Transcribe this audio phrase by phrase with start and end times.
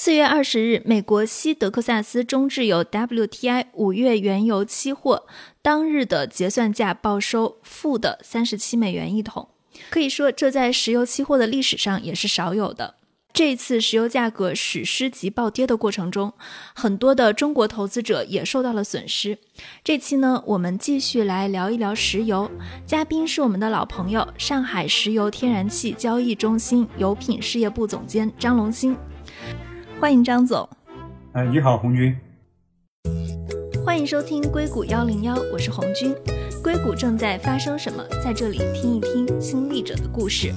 [0.00, 5.26] 四月二十日，美国西德克萨斯中质油 WTI 五月原油期货
[5.60, 9.48] 当日的结算价报收负的三十七美元一桶，
[9.90, 12.94] 可以说这在石油期货的历史上也是少有的。
[13.32, 16.32] 这一次石油价格史诗级暴跌的过程中，
[16.76, 19.38] 很多的中国投资者也受到了损失。
[19.82, 22.48] 这期呢，我们继续来聊一聊石油，
[22.86, 28.96] 嘉宾是我们的老朋友，上海石油天然气交易中心油品事业部总监张龙兴。
[30.00, 30.68] 欢迎张总。
[31.32, 32.16] 哎，你好，红军。
[33.84, 36.14] 欢迎收听硅谷幺零幺，我是红军。
[36.62, 38.04] 硅谷正在发生什么？
[38.22, 40.54] 在这里听一听亲历者的故事。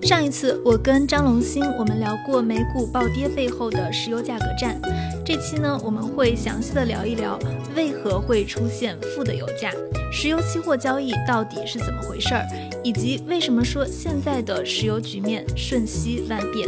[0.00, 4.80] 上一次我跟张龙兴我们聊过美股暴跌背后的石油价格战，
[5.22, 7.38] 这期呢我们会详细的聊一聊
[7.76, 9.70] 为何会出现负的油价，
[10.10, 12.42] 石油期货交易到底是怎么回事儿，
[12.82, 16.66] 以及为什么说现在的石油局面瞬息万变。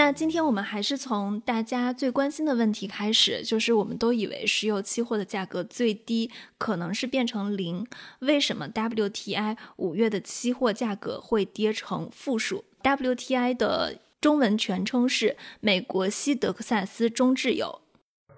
[0.00, 7.86] 那今天我们还是从大家最关心的问题开始，就是我们都以为石油期货的价格最低可能是变成零，
[8.20, 17.82] 为什么 WTI 五月的期货价格会跌成负数？WTI 的中文全称是美国西德克萨斯中质油。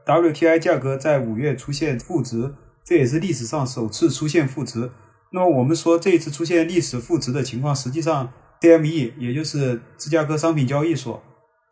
[0.04, 4.90] WTI 价格在五月出现负值，这也是历史上首次出现负值。
[5.30, 11.22] 那么我们说这一次出现历史负值的情况，实际上 CME 也就是芝加哥商品交易所。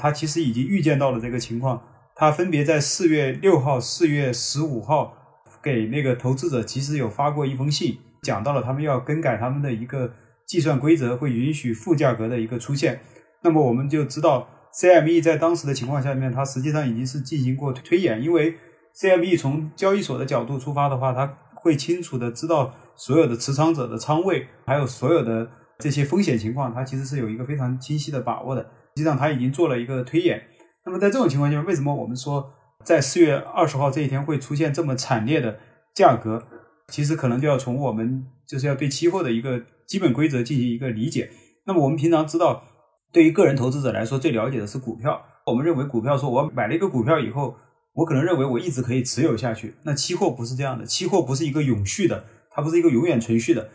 [0.01, 1.83] 他其实已经预见到了这个情况，
[2.17, 5.15] 他分别在四月六号、四月十五号
[5.62, 10.11] 给那个投资者其实有发过一封信，讲到了他们要更改他们的一个
[10.47, 13.01] 计算规则，会允许负价格的一个出现。
[13.42, 18.57] 那么我们就知道，CME 在当时的情况下面，它实际上已经是进行过推演，因为
[18.97, 28.67] CME 从交易所的角度出发的话，它会清楚的知道所有的持仓者的仓位，还有所有的这些风险情况，它其实是有一个非常清晰的把握的。
[29.01, 30.43] 实际上，他已经做了一个推演。
[30.84, 32.53] 那么，在这种情况下，为什么我们说
[32.84, 35.59] 在四月二十号这一天会出现这么惨烈的
[35.95, 36.47] 价格？
[36.89, 41.30] 其实可能就要从我们就是要对期货的一个基本规则进行一个理解。
[41.64, 42.63] 那么，我们平常知道，
[43.11, 45.24] 对于个人投资者来说，最了解的是股票。
[45.47, 47.57] 我们认为股票，说我买了一个股票以后，
[47.95, 49.77] 我可能认为我一直可以持有下去。
[49.85, 53.70] 那期货不是这样的，期货不是一个永续的，它不是一个永远存续的。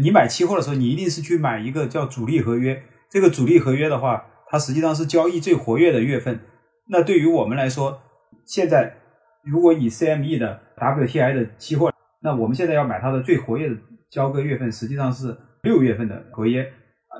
[0.00, 2.82] 你买期货的时候，你一定是去买一个叫主力合约。
[3.10, 6.40] 这个主力合约的话，它实际上是交易最活跃的月份。
[6.88, 8.02] 那对于我们来说，
[8.44, 8.92] 现在
[9.44, 13.76] 如果以 CME 的 WTI 的期货，那我们现在要买它的最活跃的
[14.10, 16.68] 交割月份，实际上是六月份的合约。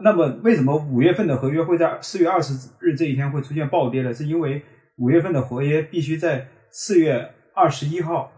[0.03, 4.13] 那么为什么五月份的合约会在四月二十日这一天会出现暴跌呢？
[4.13, 4.63] 是因为
[4.97, 8.33] 五月份的合约必须在四月二十一号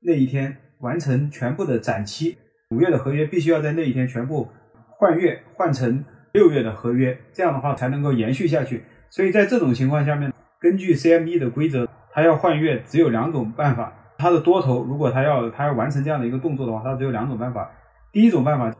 [0.00, 2.38] 那一天完成全部的展期，
[2.70, 4.48] 五月的合约必须要在那一天全部
[4.98, 6.02] 换月换成。
[6.32, 8.82] 六月的合约，这样的话才能够延续下去。
[9.10, 13.92] 所以在这种情况下面，根据 CME 的规则，它要换月只有两种办法。
[14.18, 17.70] 它的多头如果它要它要完成这样的一个动作的话，它只有两种办法。
[18.12, 18.72] 第一种办法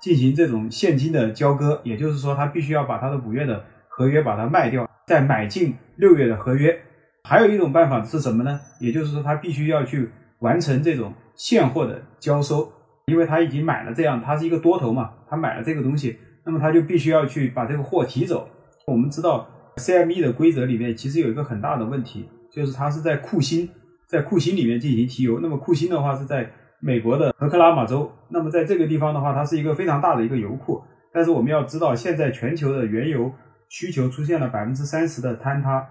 [0.00, 6.78] 进行这种现金的交割，也就是说，它必须要把它的五月的合约把它卖掉，再买进六月的合约。
[7.24, 8.60] 还有一种办法是什么呢？
[8.78, 10.10] 也就是说，它必须要去
[10.40, 12.70] 完成这种现货的交收，
[13.06, 16.18] 因为他已经买了这样，它是一个多头嘛，他买了这个东西。
[16.50, 18.48] 那么他就必须要去把这个货提走。
[18.84, 23.70] 我们知道 CME 的规则里面其实有一个很大的问题，就是它是在库欣，
[24.08, 25.38] 在库欣里面进行提油。
[25.38, 26.50] 那么库欣的话是在
[26.80, 28.10] 美国的俄克拉玛州。
[28.30, 30.82] 那么在这个地方的话，它是一个非常大的一个油库。
[31.12, 33.30] 但是我们要知道，现在全球的原油
[33.68, 35.86] 需求出现了百分之三十的坍塌，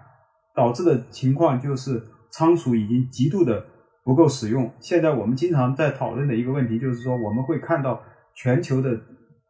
[0.53, 3.65] 导致的情况就是仓储已经极度的
[4.03, 4.69] 不够使用。
[4.81, 8.01] 现在我们经常在讨论的一个问题就是说，我们会看到
[8.35, 8.99] 全球的。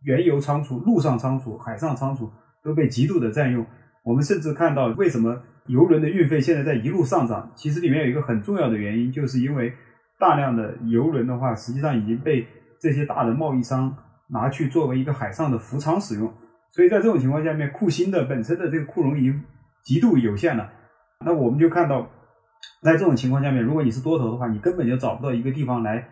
[0.03, 2.31] 原油仓储、陆上仓储、海上仓储
[2.63, 3.65] 都被极度的占用。
[4.03, 7.51] 我们甚至看到，为什么油轮的运费现在在一路上涨？
[7.53, 9.73] 其实里面有一个很重要的原因，就是因为
[10.17, 12.47] 大量的油轮的话，实际上已经被
[12.79, 13.93] 这些大的贸易商
[14.29, 16.33] 拿去作为一个海上的浮仓使用。
[16.71, 19.43] 所以在这种情况下面，库欣的本身的这个库容已经
[19.83, 20.71] 极度有限了。
[21.25, 22.09] 那我们就看到，
[22.81, 26.07] 在这种情况下面，如果你是多头的话，你根本就找不到一个地方来。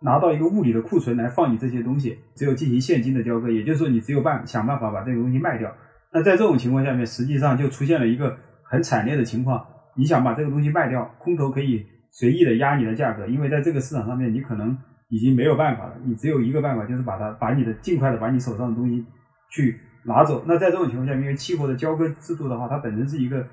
[0.00, 5.74] 拿到一个物理的库存来放你这些东西，只有进行现金的交割，也就是说你只有办想办法把这个东西卖掉。
[6.12, 9.66] 那在这种情况下面，实际上就出现了一个很惨烈的情况。
[9.96, 14.76] 你想把这个东西卖掉，空头可以随意的压你的价格，因为在这个市场上面你可能
[15.08, 19.04] 已经没有办法了，你只有一个办法，就是把它把你的尽快的把你手上的东西
[19.50, 20.44] 去拿走。
[20.46, 23.46] 那在这种情况下，因为期货的交割制度的话，它本身是一个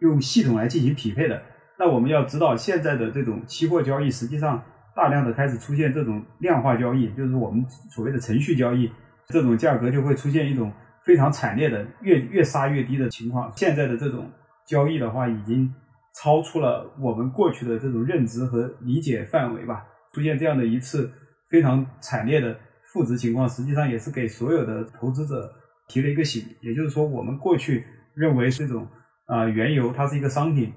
[0.00, 1.42] 用系统来进行匹配的。
[1.78, 4.62] 那我们要知道现在的这种期货交易，实际上。
[5.00, 8.92] 大量的开始出现这种量化交易，就是我们所谓的程序交易，
[9.28, 10.70] 这种价格就会出现一种
[11.06, 13.50] 非常惨烈的越越杀越低的情况。
[13.56, 14.30] 现在的这种
[14.66, 15.74] 交易的话，已经
[16.20, 19.86] 超出了我们过去的这种认知和理解范围吧。
[20.12, 21.10] 出现这样的一次
[21.48, 22.54] 非常惨烈的
[22.92, 25.50] 负值情况，实际上也是给所有的投资者
[25.88, 26.44] 提了一个醒。
[26.60, 28.86] 也就是说，我们过去认为这种
[29.24, 30.74] 啊原油它是一个商品，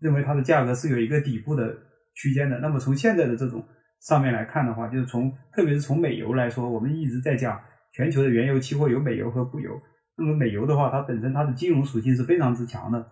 [0.00, 1.72] 认为它的价格是有一个底部的
[2.14, 2.58] 区间的。
[2.58, 3.64] 那么从现在的这种
[4.00, 7.60] 上面来看的话，就是从特别是从美油来说，我们一直在讲
[7.92, 9.70] 全球的原油期货有美油和布油。
[10.16, 13.10] 那么美油的话，它本身它的金融属性是非常之强的。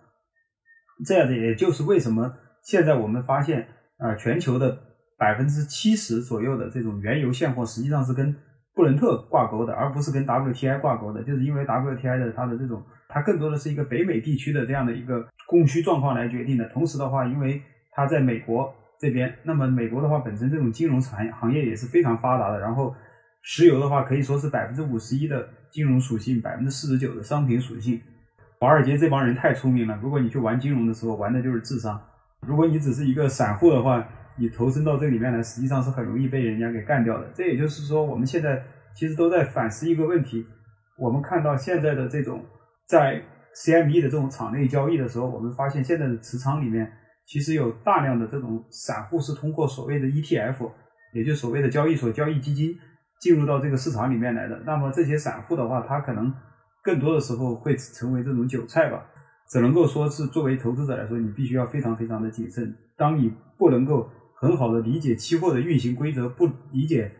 [1.05, 3.67] 这样的也就是为什么现在我们发现
[3.97, 4.89] 啊全球的。
[5.19, 8.33] 百分之七十左右的这种原油现货实际上是跟
[8.73, 16.69] 布伦特挂钩的，而不是跟 WTI 挂钩的，就是因为 WTI 的它的这种，它更多的是一个北美地区的这样的一个供需状况来决定的。
[16.69, 17.61] 同时的话，因为
[17.91, 22.59] 它在美国这边，那么美国的话本身这种金融产业行业也是非常发达的。
[22.59, 22.93] 然后
[23.41, 28.01] 石油的话可以说是百分之五十一的金融属性，百分之四十九的商品属性。
[28.59, 31.99] 华尔街这帮人太聪明了，如果你去玩金融的时候，玩的就是智商。
[32.45, 34.05] 如果你只是一个散户的话，
[34.35, 37.29] 你投身到这里面来，实际上是很容易被人家给干掉的。
[37.33, 38.61] 这也就是说，我们现在
[38.93, 40.45] 其实都在反思一个问题：
[40.97, 42.43] 我们看到现在的这种
[42.85, 43.21] 在
[43.55, 46.91] CME 的这种场内交易的时候，我们发现现在的持仓里面
[47.29, 50.71] 其实有大量的这种散户是通过所谓的 ETF，
[51.13, 52.75] 也就所谓的交易所交易基金
[53.21, 54.59] 进入到这个市场里面来的。
[54.65, 56.33] 那么这些散户的话，他可能
[56.81, 59.05] 更多的时候会成为这种韭菜吧。
[59.47, 62.75] 只能够说是作为投资者来说，你必须要非常非常的谨慎。
[62.97, 67.11] 当你不能够很好的理解期货的运行规则，不理解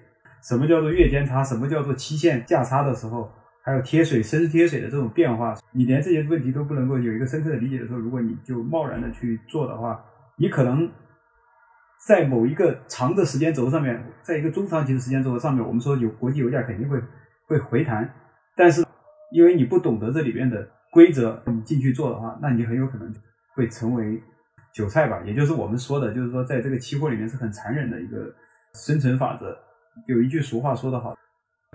[0.43, 3.31] 什么叫做月间差，什么叫做期限价差的时候，
[3.69, 10.03] 还有贴水、深贴水的这种变化，你连这些问题都不能够有一个深刻的理解的时候，如果你就贸然的去做的话，
[10.37, 10.89] 你可能
[12.07, 16.99] 在某一个长的时间轴上面，在一个中长期的时间轴上面，我们说有国际油价肯定会
[17.45, 18.11] 会回弹，
[18.55, 18.83] 但是
[19.31, 23.13] 因为你不懂得这里边的规则，你进去做的话，那你很有可能
[23.55, 24.21] 会成为。
[24.71, 28.31] 韭菜吧，也就是我们说的，就是说，在这个期货里面是很残忍的一个
[28.75, 29.57] 生存法则。
[30.05, 31.17] 有一句俗话说得好，“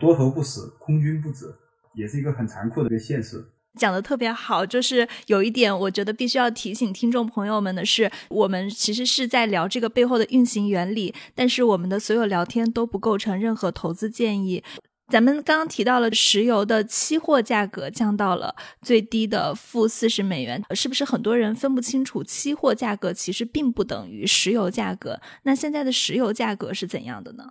[0.00, 1.46] 多头不死，空军不止”，
[1.94, 3.44] 也是一个很残酷的一个现实。
[3.79, 14.62] 讲的特别好，就是有一点，我觉得必须要提醒听众朋友们的是，我们其实是在聊这个背后的运行原理，但是我们的所有聊天都不构成任何投资建议。
[15.08, 25.20] 咱们刚刚提到了石油的期货价格降到了最低的负四十美元，是不是很多人分不清楚期货价格其实并不等于石油价格？
[25.43, 27.44] 那现在的石油价格是怎样的呢？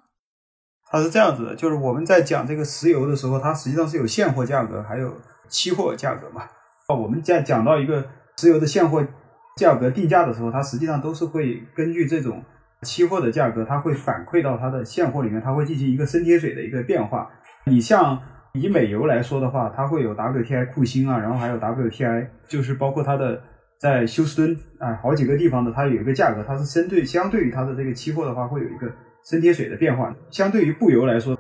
[0.94, 5.12] 它是这样子的，就是我们在讲这个石油的时候，它实际上是有现货价格还有
[5.50, 6.44] 期货价格嘛。
[6.96, 8.06] 我们在讲到一个
[8.38, 9.04] 石油的现货
[9.58, 12.44] 价格定价的时候，它实际上都是会根据这种
[12.84, 17.28] 期货的价格，它会反馈到它的现货里面，它会进行一个升贴水的一个变化。
[17.66, 18.22] 你像
[18.54, 23.42] 以美油来说的话，它会有 WTI 库欣啊，然后还有 WTI，就是包括它的
[23.80, 28.88] 在休斯敦啊好几个地方的，它有一个价格，它是针对相对于它的这个期货的话，会有一个
[29.24, 30.14] 升贴水的变化。
[30.30, 31.38] 相对于布油来说，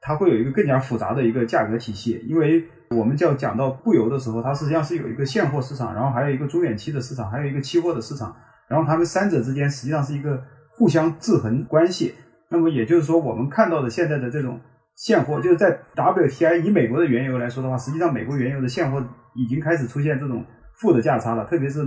[0.00, 8.34] 它会有一个更加复杂的一个价格体系，因为我们叫讲到布油的时候，它实际上是有一个现货市场，然后还有一个中远期的市场，还有一个期货的市场，
[8.68, 10.42] 然后它们三者之间实际上是一个
[10.76, 12.14] 互相制衡关系。
[12.48, 14.60] 那么也就是说，我们看到的现在的这种。
[14.94, 19.02] 现货就是在 WTI 以美国的原油来说的话，实际上美国原油的现货
[19.34, 20.44] 已经开始出现这种
[20.76, 21.46] 负的价差了。
[21.46, 21.80] 特别是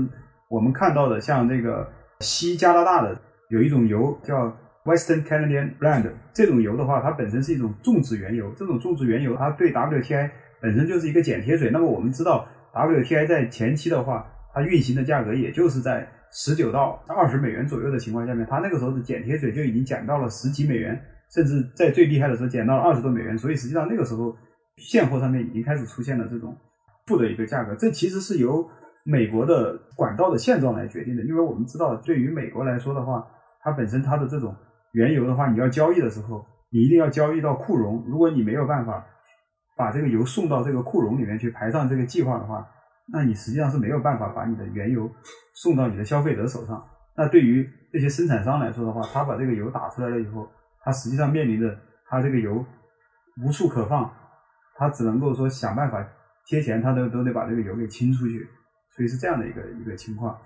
[0.50, 1.88] 我们看到的，像那个
[2.22, 3.16] 西加拿大的
[3.50, 4.52] 有一种油叫
[4.86, 8.54] Western Canadian Blend，这种油的话，它本身是一种种植原油。
[8.56, 10.30] 这种种植原油，它对 WTI
[10.62, 11.72] 本身就是一个减贴水。
[11.72, 21.02] 那么我们知道，WTI 在前期的话，它运行的价格也就是在十九到二十美元左右的情况下面，它那个时候的减贴水就已经减到了十几美元。
[21.34, 24.34] 甚至在最厉害的时候减到了二十多美元，所以实际上那个时候
[24.78, 26.56] 现货上面已经开始出现了这种
[27.08, 27.76] 负的一个价格。
[27.76, 28.70] 这其实是由
[29.04, 33.26] 美国的管道的现状来决定的，因为我们知道，对于美国来说的话，
[33.60, 34.56] 它本身它的这种
[34.96, 38.02] 原油的话，你要交易的时候，你一定要交易到库容。
[38.08, 39.06] 如果你没有办法
[39.76, 42.66] 把这个油送到这个库容里面去排上这个计划的话，
[43.12, 45.12] 那你实际上是没有办法把你的原油
[45.54, 46.82] 送到你的消费者手上。
[47.18, 50.50] 那对于这些生产商来说的话，他把这个油打出来了以后，
[50.82, 51.78] 他实际上面临着，
[52.10, 52.66] 他这个油
[53.44, 54.10] 无处可放，
[54.78, 56.06] 他只能够说想办法
[56.46, 58.48] 贴钱，他都都得把这个油给清出去，
[58.96, 60.38] 所以是这样的一个一个情况。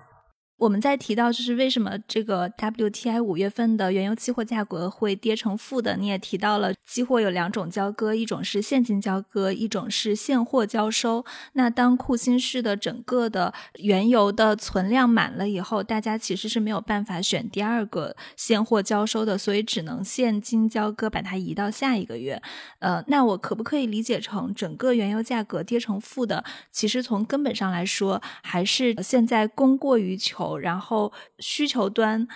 [0.60, 11.24] 我们在提到就是为什么这个 WTI 五月份的原油期货价格会跌成负的，你也提到了期货有两种交割，一种是现金交割，一种是现货交收。
[11.54, 22.42] 那当库欣市的整个的原油的存量满了以后，大家其实是没有办法选第二个现货交收的，所以只能现金交割，把它移到下一个月。
[22.80, 30.49] 呃，那我可不可以理解成整个原油价格跌成负的，其实从根本上来说，还是现在供过于求。
[30.58, 32.28] 然后需求端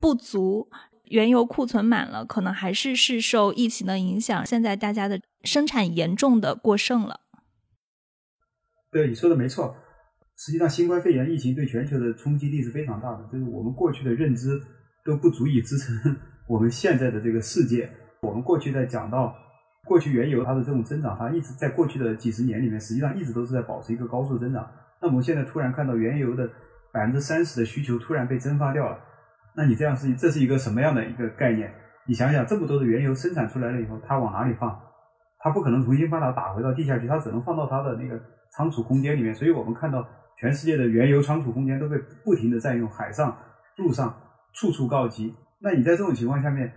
[0.00, 0.68] 不足，
[1.04, 4.44] 原油库存满了，可能还是是受疫情的影响。
[4.46, 7.20] 现在大家的生产严重的过剩了。
[8.90, 9.74] 对，你说的没错。
[10.36, 14.60] 实际上，新冠肺炎疫情对全球的冲击力是非常大的，就是我们过去的认知
[15.04, 16.16] 都不足以支撑
[16.46, 17.90] 我们现在的这个世界。
[18.20, 19.34] 我们过去在讲到
[19.84, 24.70] 过去原油它的这种增长，它一直在过去的几十年里面，实际上一直都是在保持一个高速增长。
[25.00, 26.48] 那我们现在突然看到原油的。
[26.92, 28.98] 百分之三十的需求突然被蒸发掉了，
[29.54, 31.72] 那你这样是这是一个什么样的一个概念？
[32.06, 34.80] 你想想，这么多的原油生产出来了以后，它往哪里放？
[35.40, 38.18] 它不可能重新把它打回到地下去，它只能放到它的那个
[38.50, 39.34] 仓储空间里面。
[39.34, 40.04] 所以我们看到
[40.38, 43.36] 全世界的原油仓储空间都被不停的占用，海上、
[43.76, 44.16] 陆上
[44.54, 45.34] 处处告急。
[45.60, 46.72] 那你在这种情况下面，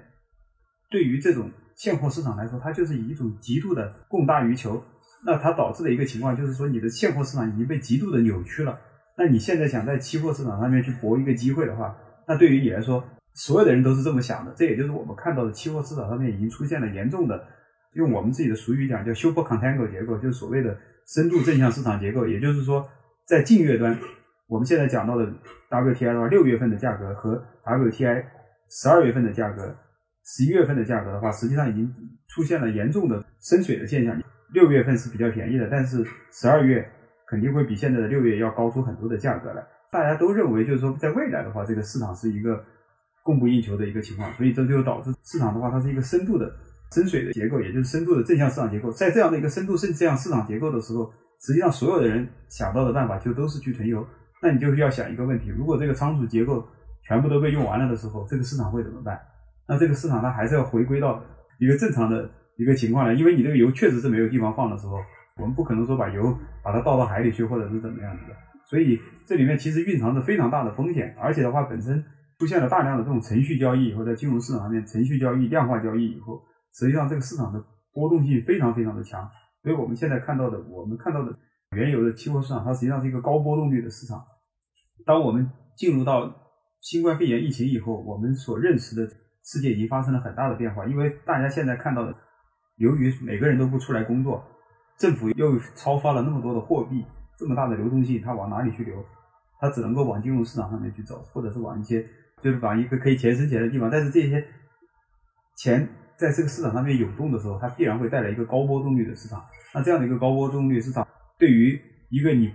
[0.89, 4.83] 对于这种现货市场来说，它就是以一种极度的供大于求，
[5.25, 8.77] 那它导致的一个情况就是说，你的现货市场已经被极度的扭曲了。
[9.17, 11.95] 那你现在想在期货市场上面去搏一个机会的话，
[12.27, 13.03] 那对于你来说，
[13.33, 14.51] 所有的人都是这么想的。
[14.55, 17.45] 这也就是我们看到的期货市场上面已经出现了严重的，
[17.93, 20.77] 用我们自己的俗语讲叫 “super contango” 结构，就是所谓的
[21.07, 22.25] 深度正向市场结构。
[22.25, 22.87] 也就是说，
[23.27, 23.97] 在近月端，
[24.47, 25.25] 我们现在讲到的
[25.69, 28.23] WTI 的话，六月份的价格和 WTI
[28.69, 29.75] 十二月份的价格、
[30.25, 31.93] 十一月份的价格的话，实际上已经
[32.29, 34.21] 出现了严重的深水的现象。
[34.53, 36.89] 六月份是比较便宜的，但是十二月。
[37.31, 39.63] 肯定会比现在的六月要高出很多的价格来。
[39.89, 42.61] 大家都认为，就是说，在未来的话，这个市场是一个
[43.23, 46.51] 供不应求的一个情况，所以这就导致市场的话，它是一个深度的
[46.91, 48.91] 深水的结构，也就是深度的正向市场结构。
[48.91, 51.09] 在这样的一个深度正向市场结构的时候，
[51.39, 54.05] 实际上所有的人想到的办法就都是去囤油。
[54.43, 56.67] 那你就是要想一个问题：如果这个仓储结构
[57.07, 59.17] 全部都被用完了的时候，这个市场会怎么办？
[59.69, 61.23] 那这个市场它还是要回归到
[61.59, 64.97] 一个正常的一个情况来，因为你这个油确实是没有地方放的时候。
[65.37, 68.35] 我们不可能说把油把它倒到海里去，或者是怎么样子的，
[68.65, 72.03] 所以这里面其实蕴藏着非常大的风险，而且的话本身
[72.39, 76.41] 出现了大量的这种程序交易以后，在金融市场上面程序交易、量化交易以后，
[76.73, 79.29] 实际上这个市场的波动性非常非常的强，
[79.63, 81.37] 所以我们现在看到的，我们看到的
[81.75, 84.21] 原油的期货市场，它实际上是一个高波动率的市场。
[85.05, 86.31] 当我们进入到
[86.81, 89.07] 新冠肺炎疫情以后，我们所认识的
[89.43, 92.15] 世界已经发生了很大的变化，因为大家现在看到的，
[92.77, 94.43] 由于每个人都不出来工作。
[95.01, 97.03] 政府又超发了那么多的货币，
[97.35, 99.03] 这么大的流动性，它往哪里去流？
[99.59, 102.07] 它只能够往金融市场上面去走，或者是往一些
[102.39, 103.89] 就是往一个可以钱生钱的地方。
[103.89, 104.45] 但是这些
[105.57, 109.43] 钱在这个市场上面涌动的时候，它必然会带来一个高波动率的市场。
[109.73, 111.07] 那这样的一个高波动率市场，
[111.39, 111.81] 对于
[112.11, 112.53] 一个你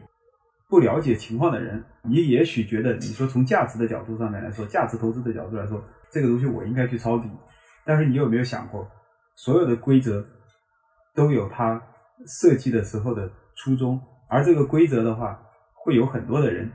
[0.68, 7.28] 不了解情况的人，你也许觉得，你说从价值的角度上面来说，价值投资的角度来说，这个东西我应该去抄底。
[7.84, 8.88] 但是你有没有想过，
[9.34, 10.24] 所有的规则
[11.12, 11.82] 都有它。
[12.24, 15.38] 设计的时候的初衷，而这个规则的话，
[15.74, 16.70] 会有很多的人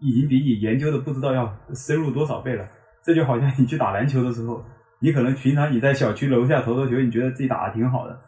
[0.00, 2.68] 已经比你研究的不知道要深入多少倍了。
[3.02, 4.64] 这就好像你去打篮球的时候，
[5.00, 8.20] 你可能平常你在小区楼下投投球，你觉得自己打的挺好的，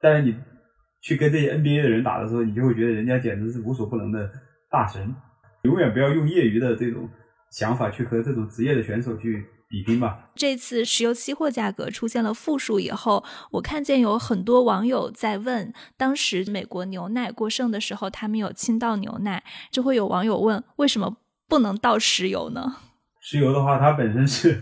[0.00, 0.36] 但是你
[1.00, 4.30] 去跟这些 NBA 的人打的时候，你就会觉得人家简直是无所不能的
[4.70, 5.14] 大神。
[5.62, 7.08] 永远不要用业余的这种
[7.50, 9.46] 想法去和这种职业的选手去。
[9.70, 10.30] 比拼吧。
[10.34, 21.16] 这次石油期货价格出现了负数以后，我看见有很多网友在问，当时美国牛奶过剩的时候，他们有倾倒牛奶，就会有网友问，为什么
[21.48, 22.76] 不能倒石油呢？
[23.22, 24.60] 石油的话，它本身是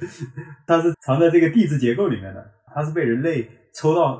[0.67, 4.17] 它是藏在这个地质结构里面的，它是被人类抽到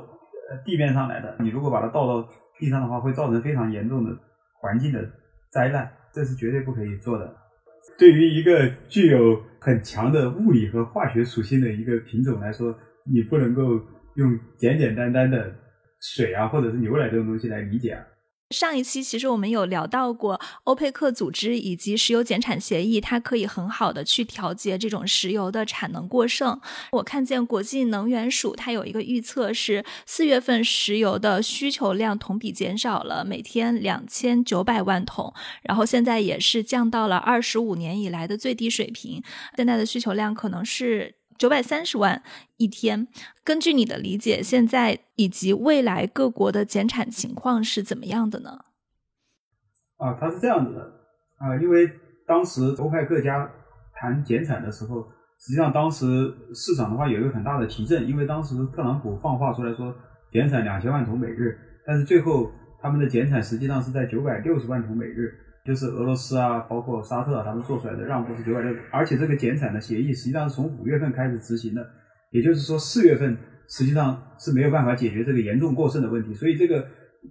[0.49, 1.35] 呃地面上来的。
[1.39, 2.27] 你如果把它倒到
[2.57, 4.09] 地上的话，会造成非常严重的
[4.59, 4.99] 环境的
[5.51, 7.31] 灾难，这是绝对不可以做的。
[7.97, 13.63] 对于一个具有很强的物理和化学属性的一个品种来说，你不能够
[14.15, 15.53] 用简简单单的
[15.99, 18.05] 水啊，或者是牛奶这种东西来理解啊。
[18.49, 26.59] 上一期其实我们有聊到过欧佩克组织以及石油减产协议，它可以很好的去调节这种石油的产能过剩。
[26.91, 39.21] 我看见国际能源署它有一个预测是四月份石油的需求量同比减少了每天两千九百万桶，然后现在也是降到了二十五年以来的最低水平。
[39.55, 41.18] 现在的需求量可能是。
[41.39, 42.21] 九百三十万
[42.57, 43.07] 一天，
[43.45, 48.65] 根据你的理解，现在以及未来各国的减产情况是怎么样的呢？
[49.95, 50.81] 啊，它是这样子的
[51.37, 51.89] 啊，因为
[52.27, 53.49] 当时欧派各家
[53.93, 55.01] 谈减产的时候，
[55.39, 56.05] 实际上当时
[56.53, 59.95] 市场的话有一个很大的提振，因为当时特朗普放话出来说
[60.33, 65.33] 减产两千万桶每日，但是最后他们的减产实际上是在九百六十万桶每日，
[65.65, 71.85] 就是俄罗斯啊，包括沙特啊，他们做出来的让步是九百六十，而且这个减产的协议实际上是从五月份开始执行的，
[72.31, 73.37] 也就是说四月份
[73.67, 76.85] 实际上是没有办法解决这个严重过剩的问题，所以这个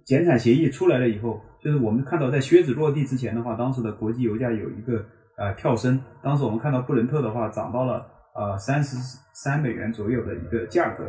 [0.05, 5.03] 减产协议出来了以后，就是我们看到在靴子落地之前的话，当时的国际油价有一个
[5.37, 8.05] 呃跳升，当时我们看到布伦特的话涨到了
[8.35, 8.95] 呃三十
[9.33, 11.03] 三美元左右的一个价格，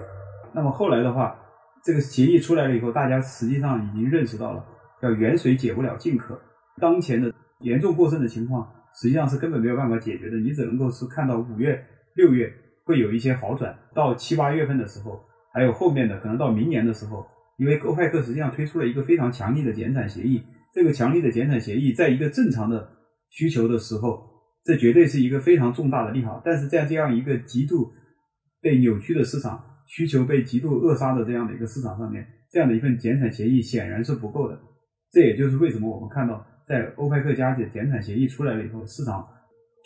[0.54, 1.38] 那么后来的话，
[1.84, 4.64] 这个协议出来了以后，大家实际上已经认识到了，
[5.00, 6.40] 叫远水解不了近渴，
[6.78, 11.84] 当前的严重过剩的情况实际上是根本没有办法解决的，你只能够是看到五月、
[12.14, 12.52] 六月
[12.84, 15.20] 会有一些好转，到七八月份的时候，
[15.52, 17.26] 还有后面的可能到明年的时候，
[17.58, 20.42] 因为欧派克实际上推出了一个非常强力的减产协议，
[20.74, 22.88] 这个强力的减产协议在一个正常的
[23.30, 24.22] 需求的时候，
[24.64, 27.92] 这绝对是一个非常重大的利好，但是在这样一个极度
[28.60, 29.66] 被扭曲的市场。
[29.86, 34.56] 需求被极度扼杀的这样的一个市场上面，这样的一份减产协议显然是不够的。
[35.10, 39.26] 这也就是为什么我们看到，在欧派克加减减产协议出来了以后，市场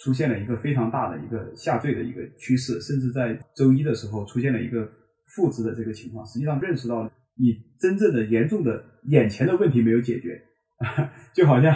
[0.05, 4.87] 出现了一个非常大的一个下坠的一个趋势，甚至在周一的时候出现了一个
[5.35, 6.23] 负值的这个情况。
[6.27, 10.39] 实际上，认识到你真正的严重的眼前的问题没有解决，
[11.33, 11.75] 就好像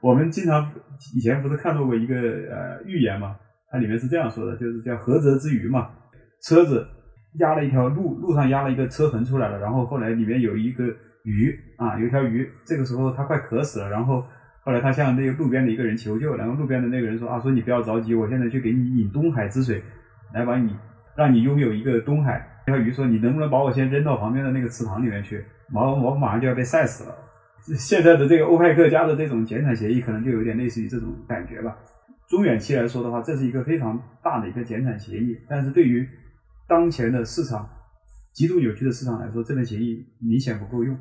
[0.00, 0.72] 我们经常
[1.14, 3.36] 以前不是看到过一个呃预言嘛？
[3.70, 5.90] 它里面是这样说的，就是叫涸泽之鱼嘛，
[6.42, 6.86] 车子。
[7.38, 10.84] 压了一条路，路上压了一个车痕出来了，然后后来里面有一个
[11.24, 14.24] 鱼啊，有一条鱼，这个时候它快渴死了，然后
[14.60, 19.82] 后来他向那个路边的一个人求救，然后路边的那个人说啊，说你不要着急，我现在去给你引东海之水，
[20.32, 20.76] 来把你
[21.16, 22.48] 让你拥有一个东海。
[22.66, 27.14] 那条鱼说你能不能把我先扔到旁边的那个池塘里面去，我我马上就要被晒死了。
[27.76, 31.76] 现在的这个欧派克家的这种减产协议，可能就有点类似于这种感觉吧。
[32.28, 36.08] 中远期来说的话，这是一个非常大的一个减产协议，但是对于
[36.68, 37.68] 当前的市场
[38.32, 40.96] 极度扭曲的市场来说，这份协议明显不够用。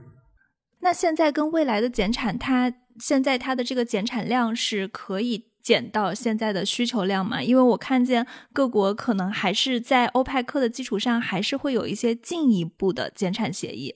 [0.82, 7.42] 那现在跟未来的减产，它现在它的这个减产量是可以减到现在的需求量吗？
[7.42, 13.96] 因为我看见各国可能还是在欧派克的基础上，还是会有一些进一步的减产协议。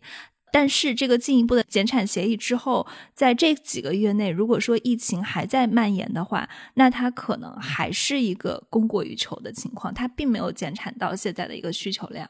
[0.52, 12.30] 但是这个进一步的减产协议之后，在这几个月内，如果说疫情还在蔓延的话，那它可能还是一个供过于求的情况，它并没有减产到现在的一个需求量。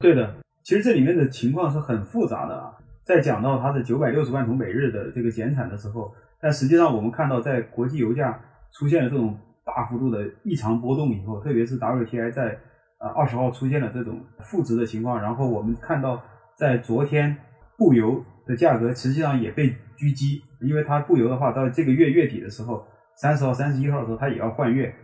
[0.00, 2.72] 对的，其实这里面的情况是很复杂的啊。
[3.04, 8.40] 在讲到它的九百六十万桶每日的这个减产的时候，但实际上我们看到，在国际油价
[8.72, 12.58] 出现了这种大幅度的异常波动以后，特别是 WTI 在
[12.98, 16.22] 呃二十号出现了这种负值的情况，然后我们看到。
[16.56, 17.36] 在昨天，
[17.76, 22.86] 布油的价格实际上也被狙击，因为它布油的话，到这个月月底的时候，
[23.16, 24.94] 三十号、三十一号的时候，它也要换月。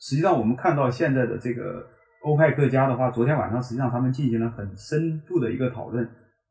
[0.00, 1.86] 实际上，我们看到现在的这个
[2.24, 6.04] 欧派克家的话，昨天晚上实际上他们进行了很深度的一个讨论。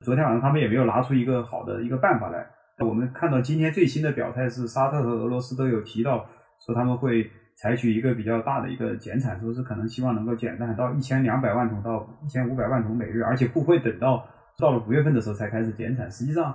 [0.06, 2.48] 昨天晚上他们也没有拿出一个好的一个办法来。
[2.86, 6.26] 我们看到今天最新的表态是，沙特和俄罗斯都有提到
[6.66, 14.26] 说他们会采取一个比较大的一个减产，说是可能希望能够减产到一千两百万桶到一千五百万桶每日，而且不会等到。
[14.58, 16.54] 到了五月份的时候才开始减产，实际上，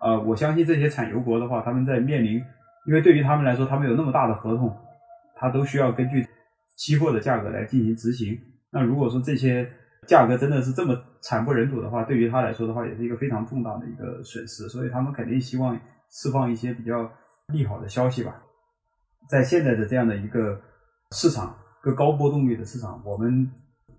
[0.00, 2.34] 呃，我相信这些产油国的话，他们在面临，
[2.86, 4.74] 因为对于他们来说，他们有那么大的合同，
[5.36, 6.26] 他都需要根据
[6.76, 8.38] 期货的价格来进行执行。
[8.72, 9.66] 那如果说这些
[10.06, 14.68] 价格真的是这么惨不忍睹的话，对于他来说的话，也是一个非常重大的一个损失。
[14.68, 15.78] 所以他们肯定希望
[16.10, 17.10] 释放一些比较
[17.48, 18.42] 利好的消息吧。
[19.28, 20.60] 在现在的这样的一个
[21.10, 23.50] 市场，个高波动率的市场，我们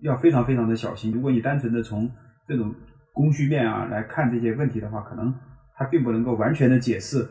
[0.01, 1.11] 要非常非常的小心。
[1.11, 2.09] 如果你单纯的从
[2.47, 2.73] 这种
[3.13, 5.33] 供需面啊来看这些问题的话，可能
[5.75, 7.27] 它并不能够完全的解释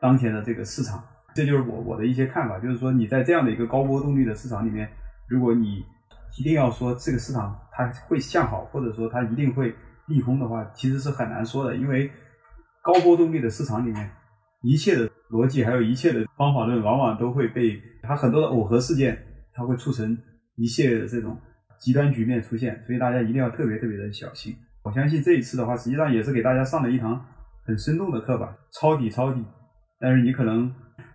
[0.00, 1.02] 当前的这个市场。
[1.34, 4.88] 这就是我我的一些看法，就是说你在这样的一个高波动率的市场里面，
[5.28, 5.82] 如果你
[6.38, 9.74] 一定要说这个市场它会向好，或者说它一定会
[10.06, 11.76] 利空的话，其实是很难说的。
[11.76, 12.10] 因为
[12.82, 14.10] 高波动率的市场里面，
[14.62, 19.16] 一切的逻辑还有一切的方法论，往往都会被它很多的耦合事件，
[19.54, 20.16] 它会促成
[20.56, 21.38] 一系列的这种
[21.78, 22.82] 极端局面出现。
[22.86, 24.56] 所以大家一定要特别特别的小心。
[24.82, 27.24] 我相信这一次的话，实际上也是给大家上了一堂
[27.64, 29.44] 很生动的课吧，抄底抄底。
[30.00, 30.74] 但是你可能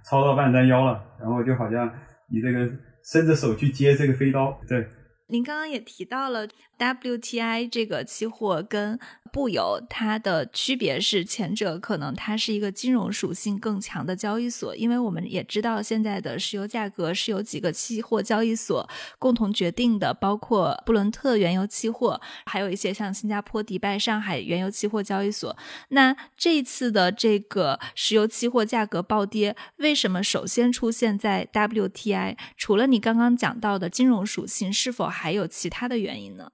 [0.09, 1.91] 抄到半山腰了，然后就好像
[2.29, 2.65] 你这个
[3.09, 4.85] 伸着手去接这个飞刀，对，
[5.27, 8.97] 您刚刚也提到了 WTI 这个期货跟
[9.33, 25.55] 布油，它的区别是前者可能它是一个金融属性更强的交易所，因为我们也知道现在的石油价格是由几个期货交易所共同决定的，包括布伦特原油期货，还有一些像新加坡、迪拜、上海原油期货交易所。
[25.89, 32.37] 那这次的这个石油期货价格暴跌，为什么首先出现在 WTI？
[32.55, 36.47] 除了你刚刚讲到的金融属性，是否还有其他的原因呢？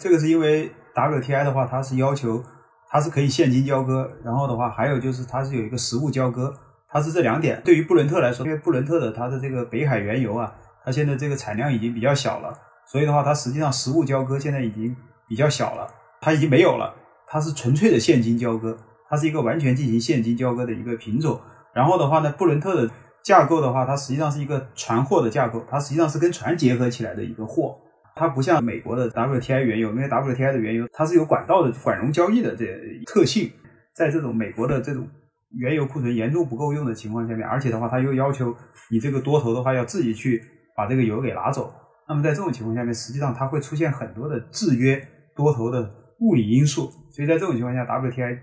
[0.00, 2.40] 这个是因为 WTI 的话，它是要求
[2.88, 6.54] 它是可以现金交割，然后的话还有就是它是有一个实物交割，
[6.88, 7.60] 它是这两点。
[7.64, 12.54] 对于布伦特来说，因为布伦特的它的这个北海原油啊，它现在这个产量已经比较小了，
[12.86, 14.96] 所以的话它实际上实物交割现在已经
[15.28, 15.88] 比较小了，
[16.20, 16.94] 它已经没有了，
[17.26, 18.78] 它是纯粹的现金交割，
[19.10, 21.40] 它是一个完全进行现金交割的一个品种。
[21.74, 22.88] 然后的话呢，布伦特的
[23.24, 27.76] 架构的话，它实际上是一个船货的架构，它实际上是跟船结合起来的一个货。
[28.18, 32.66] 它不像美国的 WTI 原油，因为 WTI 的原油它是有管道的管容交易的这
[33.06, 33.50] 特性，
[33.94, 35.08] 在这种美国的这种
[35.56, 38.54] 原油库存严重不够用的情况下面，而且的话，它又要求
[38.90, 40.42] 你这个多头的话要自己去
[40.76, 41.72] 把这个油给拿走。
[42.08, 45.00] 那么在这种情况下面，实际上它会出现很多的制约
[45.36, 45.88] 多头的
[46.20, 48.38] 物理因素，所以在这种情况下，WTI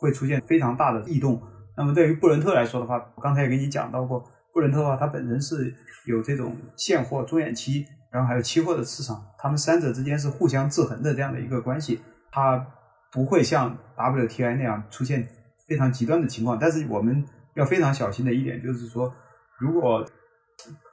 [0.00, 1.40] 会出现非常大的异动。
[1.76, 5.72] 那么对于布伦特来说的话，我刚才也跟你讲到过，布伦特的话，它本身是
[6.06, 7.84] 有这种现货中远期。
[8.10, 12.66] 然后还有期货的市场，它们三者之间是互相制衡的这样的一个关系，它
[13.12, 15.28] 不会像 WTI 那样出现
[15.66, 16.58] 非常极端的情况。
[16.58, 19.12] 但是我们要非常小心的一点就是说，
[19.58, 20.06] 如果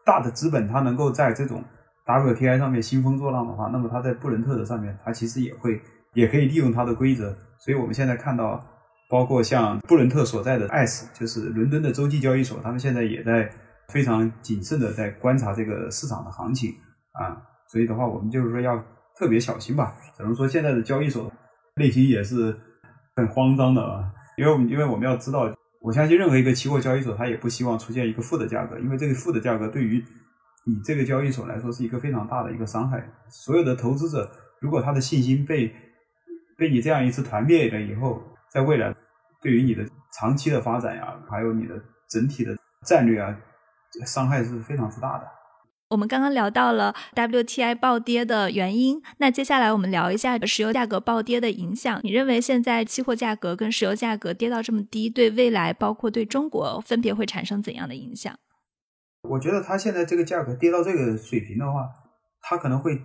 [0.05, 1.63] 大的资本它能够在这种
[2.05, 5.81] WTI 上面兴风作浪的话，那么它在布伦特的上面，它其实也会
[6.13, 7.35] 也可以利用它的规则。
[7.57, 8.63] 所以我们现在看到，
[9.09, 13.49] 包括像布伦特所在的 S，就是伦敦的洲际交易所，他们现在也在
[13.87, 16.75] 非常谨慎的在观察这个市场的行情。
[17.19, 18.83] 啊，所以的话，我们就是说要
[19.17, 19.95] 特别小心吧。
[20.17, 21.31] 只能说现在的交易所
[21.75, 22.55] 内心也是
[23.15, 30.03] 很慌张的啊，因为因为我们要知道，我相信任何一个期货交易所，它也不希望出现一个负的价格，因为这个负的价格对于
[30.65, 33.07] 你这个交易所来说是一个非常大的一个伤害。
[33.29, 35.73] 所有的投资者，如果他的信心被
[36.57, 38.93] 被你这样一次团灭了以后，在未来
[39.41, 39.85] 对于你的
[40.19, 41.75] 长期的发展呀，还有你的
[42.09, 43.37] 整体的战略啊，
[44.05, 45.27] 伤害是非常之大的。
[45.89, 51.99] 我们刚刚聊到了 WTI 暴跌的原因，那接下来我们聊一下石油价格暴跌的影响。
[52.03, 58.35] 你认为现在期货价格跟石油价格跌到这么低，对未来包括对中国分别会产生怎样的影响？
[59.29, 61.87] 我觉得它现在这个价格跌到这个水平的话，
[62.41, 62.99] 它可能会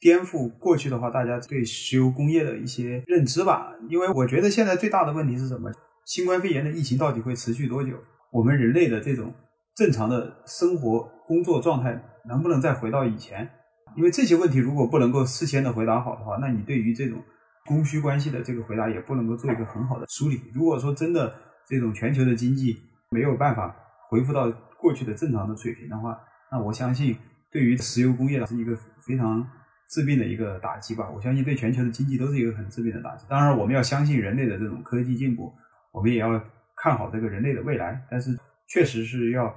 [0.00, 3.72] 颠覆过去的话大家对石油工业的一些认知吧。
[3.88, 5.70] 因为我觉得现在最大的问题是什么？
[6.04, 7.92] 新冠肺炎的疫情到底会持续多久？
[8.32, 9.32] 我们人类的这种
[9.74, 12.00] 正常的生活工作状态？
[12.26, 13.50] 能不能再回到以前？
[13.96, 17.22] 因为这些问题如果不能够事先的回答好的话，那你对于这种
[17.66, 20.40] 供需关系的这个回答也不能够做一个很好的梳理。
[20.54, 21.34] 如果说真的
[21.68, 22.76] 这种全球的经济
[23.10, 23.76] 没有办法
[24.08, 26.18] 恢复到过去的正常的水平的话，
[26.50, 27.16] 那我相信
[27.50, 28.74] 对于石油工业是一个
[29.06, 29.46] 非常
[29.90, 31.08] 致命的一个打击吧。
[31.14, 33.26] 我相信对全球的经济都是一个很致命的打击。
[33.28, 35.52] 当然，我们要相信人类的这种科技进步，
[35.92, 36.42] 我们也要
[36.76, 38.02] 看好这个人类的未来。
[38.10, 39.54] 但是，确实是要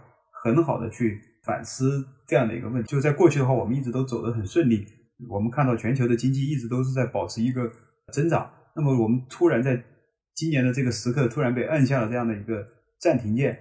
[0.47, 1.21] 很好的去。
[1.43, 4.85] 反思这样的一个问题，就在过去的话，我们一直都走得很顺利。
[5.29, 7.71] 我们看到全球的经济一直都是在保持一个
[8.11, 8.51] 增长。
[8.75, 9.81] 那么我们突然在
[10.35, 12.67] 今年的这个时刻突然被按下了这样的一个
[12.99, 13.57] 暂停键。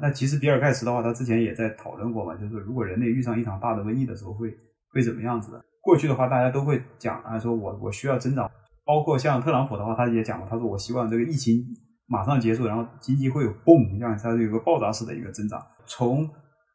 [0.00, 4.50] 那其实比尔盖茨的话，他之前也在讨论过嘛，就是如果人类遇上一场大的瘟疫的时候，会
[4.94, 5.62] 会怎么样子的？
[5.82, 8.50] 过去的话，大家都会讲啊，说我我需要增长。
[8.86, 11.62] 包括像特朗普的话，他也讲过，他说我希望这个疫情
[12.06, 15.60] 马上结束，然后经济会有嘣这样它有个爆炸式的一个增长。
[15.88, 16.30] 从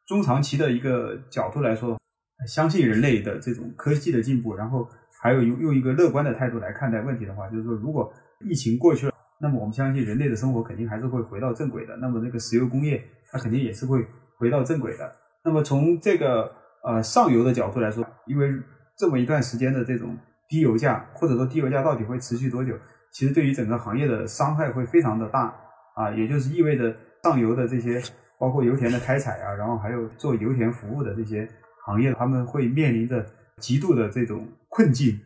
[0.06, 1.98] 中长期的一个角度来说，
[2.46, 4.86] 相信人类的这种科技的进步，然后
[5.22, 11.96] 还有用用一个乐观的态度来看待问题的话，就是说，如果疫情过去了，那么我们相信人类的生活肯定还是会回到正轨的。
[11.96, 15.10] 那么这个石油工业它肯定也是会回到正轨的。
[15.42, 18.52] 那么从这个呃上游的角度来说，因为
[18.98, 22.76] 这么一段时间的这种低油价，或者说低油价到底会持续多久，
[23.12, 25.54] 其实对于整个行业的伤害会非常的大
[25.94, 28.02] 啊，也就是意味着上游的这些。
[28.44, 31.48] 包括油田的开采啊，然后还有做油田服务的这些
[31.86, 33.24] 行业，他们会面临着
[33.56, 35.18] 极度的这种困境。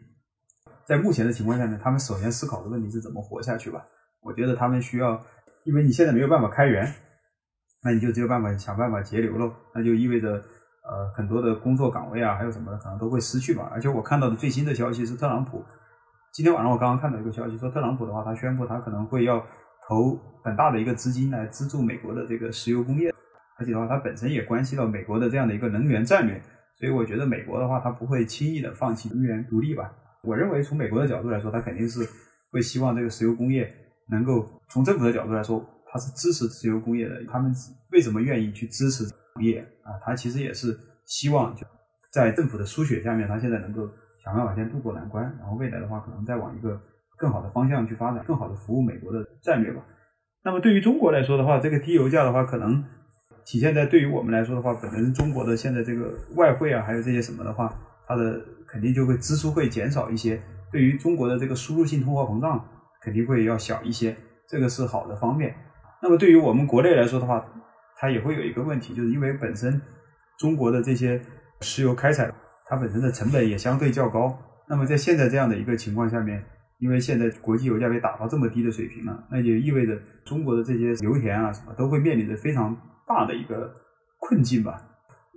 [0.85, 3.85] 在目前的情况下呢，他们首先思考的问题是怎么活下去吧。
[4.23, 5.21] 我觉得他们需要，
[5.65, 6.95] 因为你现在没有办法开源，
[7.83, 9.53] 那你就只有办法想办法节流喽。
[9.75, 13.69] 那就意味着，呃，很多的工作岗位啊，还有什么的可能都会失去吧。
[13.73, 15.65] 而且我看到的最新的消息是，特朗普
[16.33, 19.45] 今天晚上我刚刚看到一个消息，说特朗普的话，他宣布他可能会要。
[19.89, 23.13] 投很大的一个资金来资助美国的这个石油工业，
[23.59, 26.39] 而且的话，它本身也关系到美国的这样的一个能源战略，
[26.79, 29.91] 所以我觉得美国的话，它不会轻易的放弃能源独立吧。
[30.23, 32.01] 我认为从美国的角度来说，它肯定是
[32.53, 33.73] 会希望这个石油工业
[34.11, 37.25] 能够从政府的角度来说，它是支持石油工业的。
[37.31, 37.51] 他们
[37.93, 39.97] 为什么愿意去支持工业啊？
[40.05, 41.67] 它其实也是希望就
[42.13, 43.89] 在政府的输血下面，它现在能够
[44.23, 46.79] 想办法先渡过难关，然后未来的话可能再往一个
[47.19, 49.83] 更好的方向去发展，更好的服务美国的战略吧。
[50.45, 52.83] 那么对于中国来说的话，这个低油价的话，可能
[53.45, 57.71] 体现在对于我们来说的话，本身中国的现在这个外汇啊，还有这些什么的话，
[58.07, 60.41] 它的肯定就会支出会减少一些。
[60.71, 62.65] 对于中国的这个输入性通货膨胀，
[63.03, 64.17] 肯定会要小一些，
[64.49, 65.55] 这个是好的方面。
[66.01, 67.45] 那么对于我们国内来说的话，
[67.97, 69.81] 它也会有一个问题，就是因为本身
[70.39, 71.21] 中国的这些
[71.63, 72.33] 石油开采，
[72.67, 74.39] 它本身的成本也相对较高。
[74.69, 76.45] 那么在现在这样的一个情况下面，
[76.79, 83.73] 因为现在国际油价被打到这么低的水平了，那就意味着中国的这些油田啊什么都会面临着非常大的一个
[84.19, 84.81] 困境吧？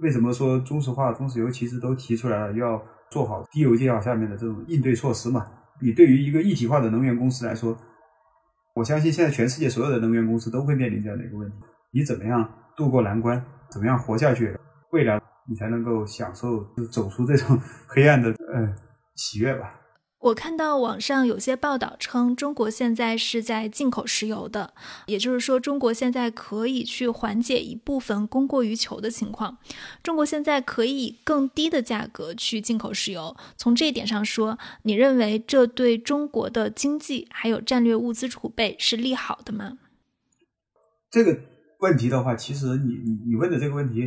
[0.02, 5.46] 为什么说中石化、中石油其实都提出来了要做好低油价下面的这种应对措施嘛？
[5.82, 7.78] 你对于一个一体化的能源公司来说，
[8.76, 11.56] 我相信现在全世界所有的能源公司都会面临这样的一个问题：
[11.92, 13.44] 你怎么样渡过难关？
[13.70, 14.56] 怎么样活下去？
[14.92, 18.76] 未来你才能够享受走出这种 黑暗的呃
[19.16, 19.81] 喜悦吧？
[20.22, 24.74] 我看到网上有些报道称，中国现在是在进口石油的，
[25.08, 29.58] 也就是说，中国现在可以去缓解一部分供过于求的情况。
[30.04, 33.36] 中国现在可以以更低的价格去进口石油。
[33.58, 39.80] 从这一点上说，你认为这对中国的经济还有战略物资储备是利好的吗？
[41.10, 41.36] 这个
[41.80, 44.02] 问题的话，其实你你你问的这个问题，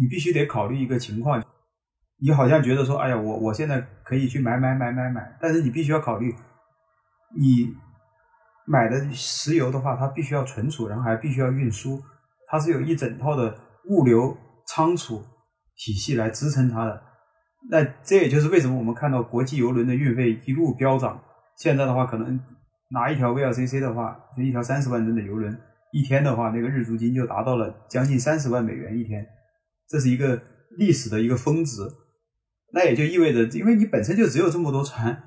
[0.00, 1.44] 你必须得考虑一个情况。
[2.20, 6.34] 你好像觉得说，哎呀，我我现在可以去买买买买买，但是你必须要考虑，
[7.36, 7.72] 你
[8.66, 12.02] 买的石油的话，它必须要存储，然后还必须要运输，
[12.48, 13.56] 它是有一整套的
[13.88, 15.22] 物流仓储
[15.76, 17.02] 体系来支撑它的。
[17.70, 21.22] 那这也就是为什么我们看到国际油轮的运费一路飙涨。
[21.56, 22.40] 现在的话，可能
[22.90, 25.56] 拿一条 VLCC 的话，就一条三十万吨的油轮，
[25.92, 29.24] 一天的话，那个日租金就达到了将近三十万美元一天，
[29.88, 30.40] 这是一个
[30.76, 31.80] 历史的一个峰值。
[32.72, 35.22] 那也就意味着，因为你本身就只有这么多船，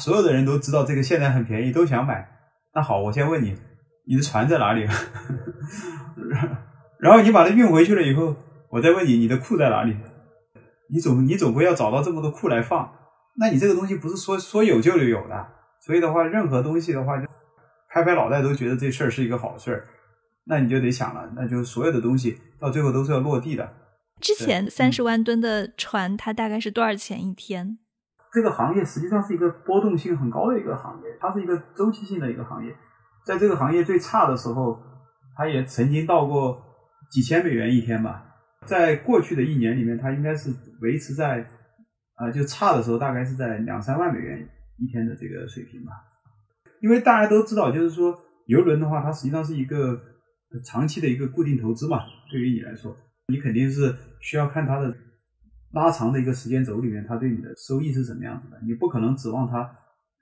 [0.00, 2.28] 所有的人都知道这个现在很便宜，都想买。
[2.74, 3.56] 那好，我先问你，
[4.06, 4.86] 你的船在哪里？
[7.00, 8.36] 然后你把它运回去了以后，
[8.70, 9.96] 我再问你，你的库在哪里？
[10.90, 12.92] 你总你总归要找到这么多库来放。
[13.38, 15.46] 那你这个东西不是说说有就有的，
[15.80, 17.26] 所以的话，任何东西的话，就
[17.88, 19.88] 拍拍脑袋都觉得这事儿是一个好事儿。
[20.44, 23.72] 那你就得想了，那就所有的东西到最后都是要落地的。
[24.22, 27.78] 之前三十万吨的船，它大概是多少钱一天？
[28.32, 32.72] 这个行业实际上是一个波动性很高的一个行业，它是一个周期性的一个行业。
[33.26, 34.80] 在这个行业最差的时候，
[35.36, 36.62] 它也曾经到过
[37.10, 38.24] 几千美元一天吧。
[38.64, 41.44] 在过去的一年里面，它应该是维持在
[42.14, 45.90] 啊，就差的时候大概是在两三万美元一天的这个水平吧。
[46.80, 50.00] 因为大家都知道，就是说游轮的话，它实际上是一个
[50.64, 51.98] 长期的一个固定投资嘛，
[52.30, 52.96] 对于你来说。
[53.28, 54.94] 你肯定是需要看它的
[55.72, 58.60] 拉长的一个时间轴里面，它对你的收益是怎么样子的。
[58.66, 59.70] 你不可能指望它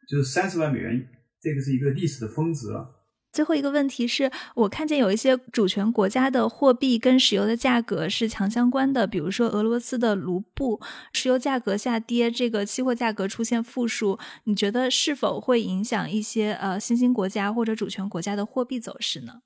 [0.09, 1.09] 就是三十万美元，
[1.41, 2.97] 这个是一个历史的峰值了。
[3.33, 10.81] 最后一个问题是我看见有一些主权国家的货币跟石油的价格是强相关的，比如说俄罗斯的卢布，
[11.13, 19.43] 石油价格下跌，这个期货价格出现负数，你觉得是否会影响一些呃新兴国家或者主权国家的货币走势呢？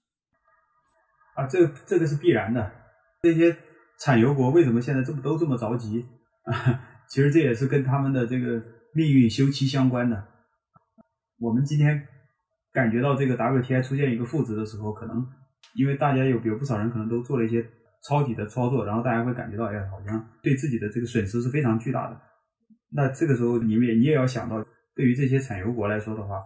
[1.37, 2.84] 啊，这这个是必然的。
[3.25, 3.57] 这些
[3.99, 6.05] 产油国为什么现在这么都这么着急
[6.45, 6.53] 啊？
[7.09, 10.29] 其实这也是跟他们的这个命运休戚相关的。
[11.39, 12.07] 我们今天
[12.71, 15.27] 感觉到这个 WTI 出现一个负值的时候，可能
[15.75, 17.65] 因为大家有有不少人可能都做了一些
[18.07, 22.21] 抄底的操作，然后大家会感觉到，哎，好像对自己的这个损失是非常巨大的。
[22.91, 24.63] 那这个时候，你们也你也要想到，
[24.95, 26.43] 对于这些产油国来说的话，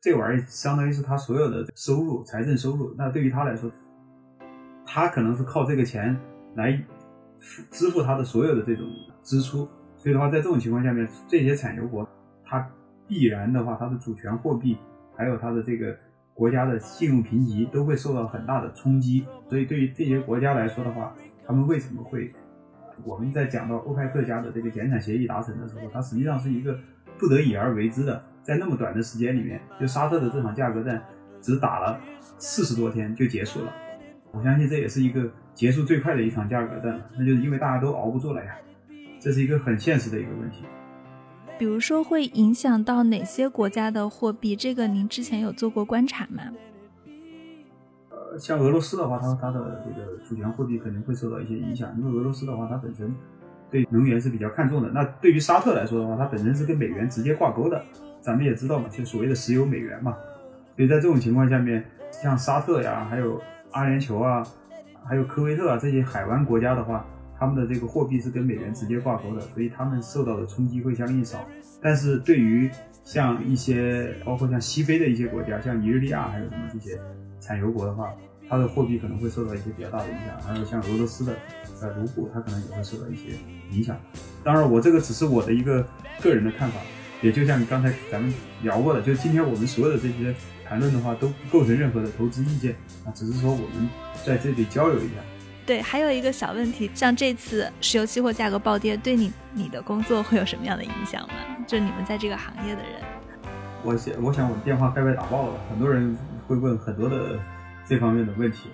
[0.00, 2.94] 这玩意儿相当于是他所有的收入、财政收入。
[2.96, 3.70] 那对于他来说，
[4.86, 6.16] 他可能是靠这个钱
[6.54, 6.80] 来
[7.70, 8.86] 支付他的所有的这种
[9.22, 12.08] 支出，所以的话，在这种情况下面，这些产油国，
[12.44, 12.66] 它
[13.06, 14.78] 必然的话，它的主权货币
[15.16, 15.94] 还有它的这个
[16.32, 19.26] 国家的信用评级都会受到很大的冲击。
[19.48, 21.14] 所以，对于这些国家来说的话，
[21.46, 22.32] 他们为什么会？
[23.04, 26.78] 我们在讲到欧派克家的这个减产协议达成的时候，它实际上是一个
[27.18, 31.02] 不得已而为之的，在那么短的时间里面，就沙特的这场价格战
[31.42, 32.00] 只打了
[32.38, 33.72] 四十多天就结束了。
[34.32, 38.56] 我相信这也是一个结束最快的一场价格战，那就是因为大家都熬不住了呀，
[39.18, 40.64] 这是一个很现实的一个问题。
[41.58, 44.54] 比如说会影响到哪些国家的货币？
[44.54, 46.42] 这个您之前有做过观察吗？
[48.10, 53.14] 呃，像俄罗斯的话，它它的这个主权货币肯定会受到一些影响，因为俄罗斯的话，它本身
[53.70, 54.90] 对能源是比较看重的。
[54.90, 57.82] 那对于沙特来说的话，它本身是跟美元直接挂钩的，
[58.20, 60.14] 咱们也知道嘛，就所谓的石油美元嘛。
[60.76, 63.40] 所以在这种情况下面，像沙特呀，还有
[63.76, 64.42] 阿联酋啊，
[65.06, 67.04] 还有科威特啊这些海湾国家的话，
[67.38, 71.46] 他们的这个货币是跟美元直接挂钩的，所以他们受到的冲击会相应少。
[71.82, 72.70] 但是对于
[73.04, 76.98] 像一些包括像西非的一些国家，像尼日利亚还有什么这些
[77.38, 78.10] 产油国的话，
[78.48, 80.40] 它的货币可能会受到一些比较大的影响。
[80.40, 81.34] 还有像俄罗斯的
[81.82, 83.32] 呃卢布，它可能也会受到一些
[83.72, 83.94] 影响。
[84.42, 85.86] 当然，我这个只是我的一个
[86.22, 86.80] 个人的看法，
[87.20, 90.34] 也就像刚才咱们聊过的，就今天我们所有的这些
[90.68, 92.74] 谈论的话，都不构成任何的投资意见
[93.04, 93.88] 啊，只是说我们
[94.24, 95.14] 在这里交流一下。
[95.64, 101.34] 对，还有一个小问题，像这次石油期货价格暴跌，对你你的工作会有什么样的影响吗？
[101.66, 103.02] 就你们在这个行业的人，
[103.82, 107.38] 我想，我想我的电话该被打爆了，很多人会问很多的
[107.84, 108.68] 这方面的问题。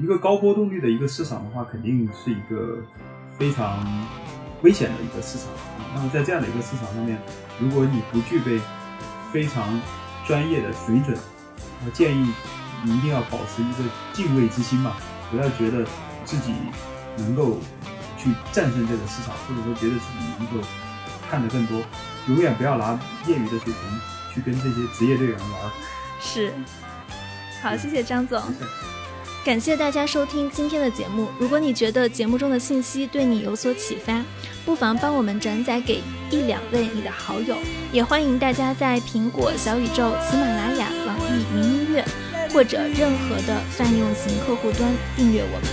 [0.00, 2.78] 一个高波动率的一个市场的话，肯定是一个
[3.36, 3.84] 非常
[4.62, 5.48] 危险的一个市场。
[5.92, 7.18] 那么在这样的一个市场上面，
[7.58, 8.60] 如果你不具备
[9.32, 9.66] 非常
[10.28, 11.18] 专业的水准，
[11.84, 12.32] 我建议
[12.84, 14.96] 你一定要保持一个敬畏之心吧，
[15.32, 15.84] 不要觉得。
[16.28, 16.52] 自己
[17.16, 17.58] 能够
[18.18, 20.68] 去战胜这个市场，或者说觉得自己能够
[21.30, 21.80] 看得更多，
[22.26, 23.74] 永远不要拿业余的水平
[24.34, 25.72] 去跟这些职业队员玩。
[26.20, 26.52] 是，
[27.62, 28.38] 好，谢谢张总，
[29.48, 31.28] 感谢大家收听今天的节目。
[31.38, 34.22] 如果你觉得节目中的信息对你有所启发，
[34.62, 37.56] 不妨帮我们转载给一两位你的好友，
[37.90, 42.04] 也欢迎大家在苹果、小宇宙、喜马拉雅、网易云音乐
[42.52, 45.70] 或者任何的泛用型客户端订阅我们。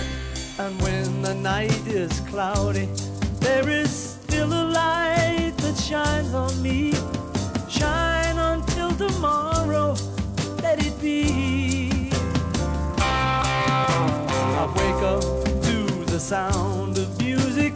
[16.26, 17.72] sound of music,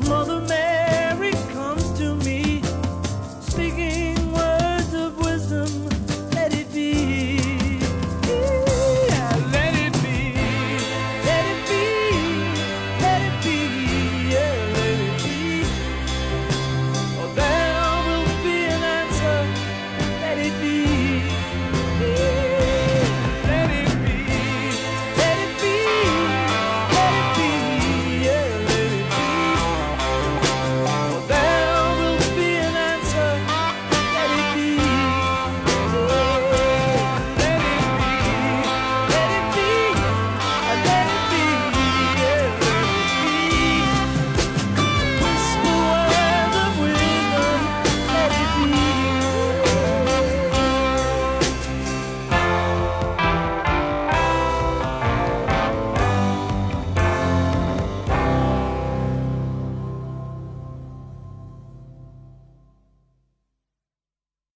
[0.00, 0.43] mother